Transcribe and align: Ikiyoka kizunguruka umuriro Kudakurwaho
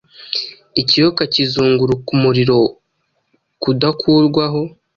Ikiyoka 0.81 1.21
kizunguruka 1.33 2.07
umuriro 2.15 2.57
Kudakurwaho 3.61 4.61